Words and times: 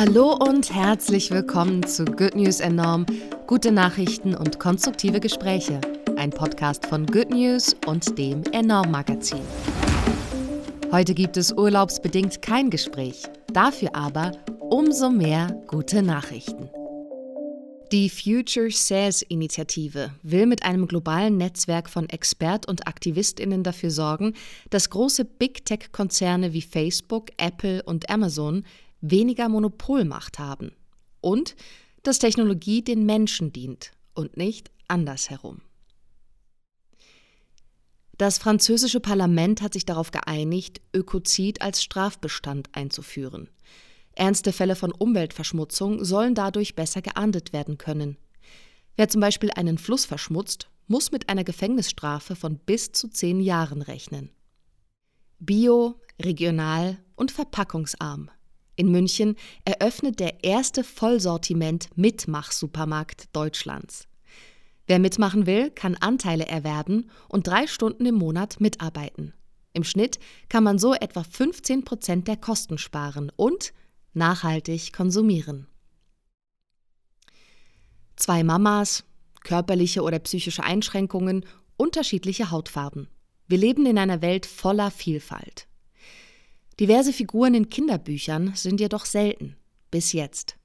Hallo 0.00 0.32
und 0.32 0.74
herzlich 0.74 1.30
willkommen 1.30 1.82
zu 1.82 2.06
Good 2.06 2.34
News 2.34 2.60
Enorm, 2.60 3.04
gute 3.46 3.70
Nachrichten 3.70 4.34
und 4.34 4.58
konstruktive 4.58 5.20
Gespräche. 5.20 5.78
Ein 6.16 6.30
Podcast 6.30 6.86
von 6.86 7.04
Good 7.04 7.28
News 7.28 7.76
und 7.86 8.16
dem 8.16 8.42
Enorm 8.52 8.92
Magazin. 8.92 9.42
Heute 10.90 11.12
gibt 11.12 11.36
es 11.36 11.52
urlaubsbedingt 11.52 12.40
kein 12.40 12.70
Gespräch, 12.70 13.24
dafür 13.52 13.94
aber 13.94 14.32
umso 14.58 15.10
mehr 15.10 15.48
gute 15.66 16.00
Nachrichten. 16.00 16.70
Die 17.92 18.08
Future 18.08 18.70
Says 18.70 19.20
Initiative 19.20 20.12
will 20.22 20.46
mit 20.46 20.64
einem 20.64 20.88
globalen 20.88 21.36
Netzwerk 21.36 21.90
von 21.90 22.08
Expert- 22.08 22.66
und 22.66 22.88
Aktivistinnen 22.88 23.62
dafür 23.64 23.90
sorgen, 23.90 24.32
dass 24.70 24.88
große 24.88 25.26
Big 25.26 25.66
Tech-Konzerne 25.66 26.54
wie 26.54 26.62
Facebook, 26.62 27.26
Apple 27.36 27.82
und 27.82 28.08
Amazon 28.08 28.64
weniger 29.00 29.48
Monopolmacht 29.48 30.38
haben 30.38 30.72
und 31.20 31.56
dass 32.02 32.18
Technologie 32.18 32.82
den 32.82 33.04
Menschen 33.04 33.52
dient 33.52 33.92
und 34.14 34.36
nicht 34.36 34.70
andersherum. 34.88 35.60
Das 38.16 38.36
französische 38.36 39.00
Parlament 39.00 39.62
hat 39.62 39.72
sich 39.72 39.86
darauf 39.86 40.10
geeinigt, 40.10 40.82
Ökozid 40.94 41.62
als 41.62 41.82
Strafbestand 41.82 42.68
einzuführen. 42.72 43.48
Ernste 44.12 44.52
Fälle 44.52 44.76
von 44.76 44.92
Umweltverschmutzung 44.92 46.04
sollen 46.04 46.34
dadurch 46.34 46.74
besser 46.74 47.00
geahndet 47.00 47.54
werden 47.54 47.78
können. 47.78 48.18
Wer 48.96 49.08
zum 49.08 49.22
Beispiel 49.22 49.50
einen 49.54 49.78
Fluss 49.78 50.04
verschmutzt, 50.04 50.68
muss 50.86 51.12
mit 51.12 51.30
einer 51.30 51.44
Gefängnisstrafe 51.44 52.36
von 52.36 52.58
bis 52.58 52.92
zu 52.92 53.08
zehn 53.08 53.40
Jahren 53.40 53.80
rechnen. 53.80 54.30
Bio, 55.38 55.98
regional 56.20 56.98
und 57.14 57.30
verpackungsarm. 57.30 58.30
In 58.80 58.90
München 58.90 59.36
eröffnet 59.66 60.18
der 60.20 60.42
erste 60.42 60.84
Vollsortiment-Mitmach-Supermarkt 60.84 63.28
Deutschlands. 63.36 64.08
Wer 64.86 64.98
mitmachen 64.98 65.44
will, 65.44 65.70
kann 65.70 65.96
Anteile 65.96 66.46
erwerben 66.46 67.10
und 67.28 67.46
drei 67.46 67.66
Stunden 67.66 68.06
im 68.06 68.14
Monat 68.14 68.58
mitarbeiten. 68.58 69.34
Im 69.74 69.84
Schnitt 69.84 70.18
kann 70.48 70.64
man 70.64 70.78
so 70.78 70.94
etwa 70.94 71.24
15 71.24 71.84
Prozent 71.84 72.26
der 72.26 72.38
Kosten 72.38 72.78
sparen 72.78 73.30
und 73.36 73.74
nachhaltig 74.14 74.94
konsumieren. 74.94 75.66
Zwei 78.16 78.42
Mamas, 78.42 79.04
körperliche 79.44 80.00
oder 80.00 80.20
psychische 80.20 80.64
Einschränkungen, 80.64 81.44
unterschiedliche 81.76 82.50
Hautfarben. 82.50 83.08
Wir 83.46 83.58
leben 83.58 83.84
in 83.84 83.98
einer 83.98 84.22
Welt 84.22 84.46
voller 84.46 84.90
Vielfalt. 84.90 85.68
Diverse 86.80 87.12
Figuren 87.12 87.54
in 87.54 87.68
Kinderbüchern 87.68 88.54
sind 88.56 88.80
jedoch 88.80 89.04
selten, 89.04 89.56
bis 89.90 90.12
jetzt. 90.12 90.56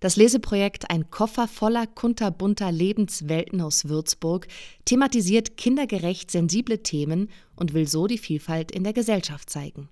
Das 0.00 0.16
Leseprojekt 0.16 0.90
Ein 0.90 1.10
Koffer 1.10 1.46
voller 1.46 1.86
kunterbunter 1.86 2.72
Lebenswelten 2.72 3.60
aus 3.60 3.88
Würzburg 3.88 4.48
thematisiert 4.84 5.56
kindergerecht 5.56 6.30
sensible 6.30 6.82
Themen 6.82 7.30
und 7.54 7.74
will 7.74 7.86
so 7.86 8.06
die 8.06 8.18
Vielfalt 8.18 8.72
in 8.72 8.84
der 8.84 8.92
Gesellschaft 8.92 9.48
zeigen 9.48 9.88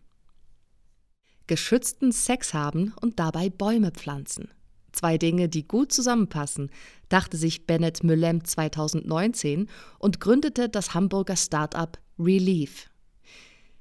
geschützten 1.49 2.13
Sex 2.13 2.55
haben 2.55 2.95
und 3.01 3.19
dabei 3.19 3.51
Bäume 3.51 3.91
pflanzen. 3.91 4.51
Zwei 4.93 5.19
Dinge, 5.19 5.49
die 5.49 5.67
gut 5.67 5.93
zusammenpassen, 5.93 6.71
dachte 7.09 7.37
sich 7.37 7.67
Bennett 7.67 8.05
Müllem 8.05 8.45
2019 8.45 9.69
und 9.99 10.21
gründete 10.21 10.69
das 10.69 10.95
Hamburger 10.95 11.37
Start-up 11.37 11.99
Relief. 12.19 12.89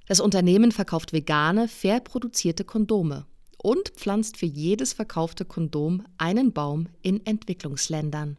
Das 0.07 0.21
Unternehmen 0.21 0.71
verkauft 0.71 1.11
vegane, 1.11 1.67
fair 1.67 1.99
produzierte 1.99 2.63
Kondome 2.63 3.25
und 3.57 3.89
pflanzt 3.89 4.37
für 4.37 4.45
jedes 4.45 4.93
verkaufte 4.93 5.43
Kondom 5.43 6.05
einen 6.17 6.53
Baum 6.53 6.87
in 7.01 7.25
Entwicklungsländern. 7.25 8.37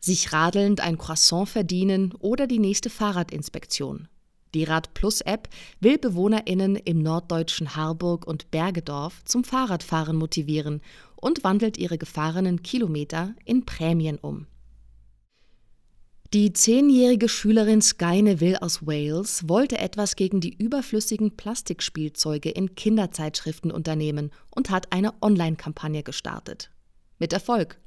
Sich 0.00 0.32
radelnd 0.32 0.80
ein 0.80 0.98
Croissant 0.98 1.48
verdienen 1.48 2.12
oder 2.18 2.46
die 2.46 2.58
nächste 2.58 2.90
Fahrradinspektion. 2.90 4.08
Die 4.54 4.64
Radplus-App 4.64 5.48
will 5.80 5.98
BewohnerInnen 5.98 6.76
im 6.76 7.02
norddeutschen 7.02 7.76
Harburg 7.76 8.26
und 8.26 8.50
Bergedorf 8.50 9.22
zum 9.24 9.44
Fahrradfahren 9.44 10.16
motivieren 10.16 10.80
und 11.16 11.44
wandelt 11.44 11.76
ihre 11.76 11.98
gefahrenen 11.98 12.62
Kilometer 12.62 13.34
in 13.44 13.66
Prämien 13.66 14.18
um. 14.18 14.46
Die 16.34 16.52
zehnjährige 16.52 17.26
Schülerin 17.26 17.80
Sky 17.80 18.20
Neville 18.20 18.60
aus 18.60 18.86
Wales 18.86 19.48
wollte 19.48 19.78
etwas 19.78 20.14
gegen 20.14 20.40
die 20.40 20.54
überflüssigen 20.54 21.38
Plastikspielzeuge 21.38 22.50
in 22.50 22.74
Kinderzeitschriften 22.74 23.70
unternehmen 23.70 24.30
und 24.54 24.68
hat 24.68 24.92
eine 24.92 25.14
Online-Kampagne 25.22 26.02
gestartet. 26.02 26.70
Mit 27.18 27.32
Erfolg. 27.32 27.80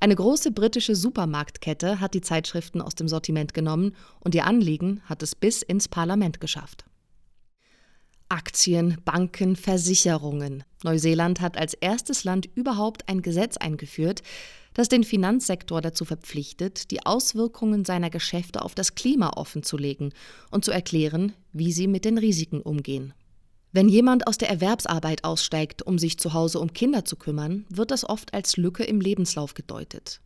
Eine 0.00 0.16
große 0.16 0.50
britische 0.50 0.96
Supermarktkette 0.96 2.00
hat 2.00 2.14
die 2.14 2.22
Zeitschriften 2.22 2.80
aus 2.80 2.94
dem 2.94 3.06
Sortiment 3.06 3.52
genommen 3.52 3.94
und 4.20 4.34
ihr 4.34 4.46
Anliegen 4.46 5.02
hat 5.04 5.22
es 5.22 5.34
bis 5.34 5.60
ins 5.60 5.88
Parlament 5.88 6.40
geschafft. 6.40 6.86
Aktien, 8.30 8.96
Banken, 9.04 9.56
Versicherungen. 9.56 10.64
Neuseeland 10.84 11.42
hat 11.42 11.58
als 11.58 11.74
erstes 11.74 12.24
Land 12.24 12.48
überhaupt 12.54 13.10
ein 13.10 13.20
Gesetz 13.20 13.58
eingeführt, 13.58 14.22
das 14.78 14.88
den 14.88 15.02
Finanzsektor 15.02 15.80
dazu 15.80 16.04
verpflichtet, 16.04 16.92
die 16.92 17.04
Auswirkungen 17.04 17.84
seiner 17.84 18.10
Geschäfte 18.10 18.62
auf 18.62 18.76
das 18.76 18.94
Klima 18.94 19.30
offenzulegen 19.30 20.14
und 20.52 20.64
zu 20.64 20.70
erklären, 20.70 21.32
wie 21.52 21.72
sie 21.72 21.88
mit 21.88 22.04
den 22.04 22.16
Risiken 22.16 22.62
umgehen. 22.62 23.12
Wenn 23.72 23.88
jemand 23.88 24.28
aus 24.28 24.38
der 24.38 24.48
Erwerbsarbeit 24.48 25.24
aussteigt, 25.24 25.82
um 25.82 25.98
sich 25.98 26.16
zu 26.20 26.32
Hause 26.32 26.60
um 26.60 26.72
Kinder 26.72 27.04
zu 27.04 27.16
kümmern, 27.16 27.66
wird 27.68 27.90
das 27.90 28.08
oft 28.08 28.32
als 28.32 28.56
Lücke 28.56 28.84
im 28.84 29.00
Lebenslauf 29.00 29.54
gedeutet. 29.54 30.20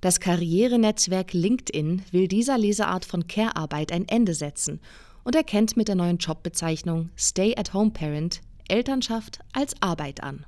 Das 0.00 0.18
Karrierenetzwerk 0.18 1.32
LinkedIn 1.32 2.02
will 2.10 2.26
dieser 2.26 2.58
Leseart 2.58 3.04
von 3.04 3.28
Care-Arbeit 3.28 3.92
ein 3.92 4.08
Ende 4.08 4.34
setzen 4.34 4.80
und 5.22 5.36
erkennt 5.36 5.76
mit 5.76 5.86
der 5.86 5.94
neuen 5.94 6.18
Jobbezeichnung 6.18 7.10
Stay-at-Home 7.16 7.92
Parent 7.92 8.40
Elternschaft 8.66 9.38
als 9.52 9.80
Arbeit 9.80 10.24
an. 10.24 10.44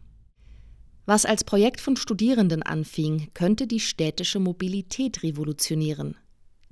Was 1.09 1.25
als 1.25 1.45
Projekt 1.45 1.81
von 1.81 1.97
Studierenden 1.97 2.65
anfing, 2.65 3.29
könnte 3.33 3.69
die 3.69 3.79
städtische 3.79 4.41
Mobilität 4.41 5.23
revolutionieren. 5.23 6.17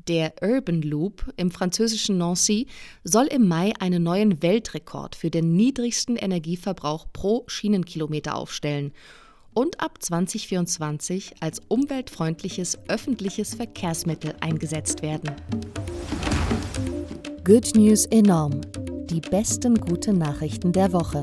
Der 0.08 0.34
Urban 0.42 0.82
Loop 0.82 1.32
im 1.36 1.52
französischen 1.52 2.18
Nancy 2.18 2.66
soll 3.04 3.26
im 3.26 3.46
Mai 3.46 3.72
einen 3.78 4.02
neuen 4.02 4.42
Weltrekord 4.42 5.14
für 5.14 5.30
den 5.30 5.54
niedrigsten 5.54 6.16
Energieverbrauch 6.16 7.06
pro 7.12 7.44
Schienenkilometer 7.46 8.34
aufstellen 8.34 8.92
und 9.54 9.80
ab 9.80 10.02
2024 10.02 11.34
als 11.40 11.62
umweltfreundliches 11.68 12.76
öffentliches 12.88 13.54
Verkehrsmittel 13.54 14.34
eingesetzt 14.40 15.00
werden. 15.02 15.30
Good 17.44 17.76
News 17.76 18.06
enorm. 18.06 18.60
Die 19.10 19.20
besten 19.20 19.76
guten 19.76 20.18
Nachrichten 20.18 20.72
der 20.72 20.92
Woche 20.92 21.22